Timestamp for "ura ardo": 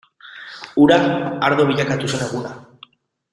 0.85-1.67